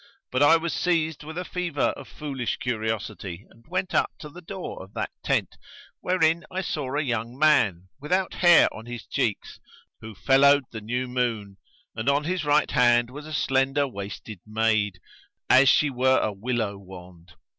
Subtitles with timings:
[0.31, 4.41] But I was seized with a fever of foolish curiosity and went up to the
[4.41, 5.57] door of that tent,
[5.99, 9.59] wherein I saw a young man, without hair on his cheeks,
[9.99, 11.57] who fellowed the new moon;
[11.95, 14.99] and on his right hand was a slender waisted maid,
[15.51, 17.33] as she were a willow wand.